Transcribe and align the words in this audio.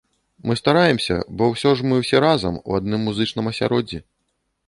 Мы 0.51 0.55
стараемся, 0.61 1.17
бо 1.41 1.49
ўсё 1.51 1.73
ж 1.81 1.89
мы 1.91 1.99
ўсе 2.01 2.21
разам, 2.25 2.57
у 2.69 2.79
адным 2.79 3.05
музычным 3.09 3.53
асяроддзі. 3.55 3.99